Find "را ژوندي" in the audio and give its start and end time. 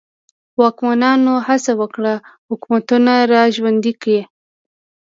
3.31-3.93